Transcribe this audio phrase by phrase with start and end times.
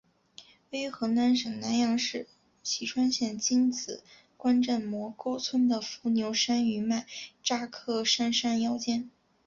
[0.71, 2.27] 位于河南省南阳市
[2.63, 4.01] 淅川县荆紫
[4.35, 7.05] 关镇磨沟村的伏牛山余脉
[7.43, 9.11] 乍客山山腰间。